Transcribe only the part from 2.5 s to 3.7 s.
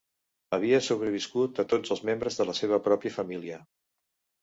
la seva pròpia família.